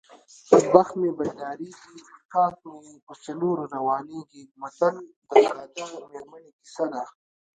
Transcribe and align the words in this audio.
بخت 0.73 0.93
مې 0.99 1.09
پیدارېږي 1.19 1.93
کاک 2.33 2.57
مې 2.67 2.79
په 3.05 3.13
څلور 3.25 3.57
روانېږي 3.75 4.43
متل 4.61 4.95
د 5.29 5.31
ساده 5.75 5.85
میرمنې 6.11 6.51
کیسه 6.59 6.85
ده 6.93 7.03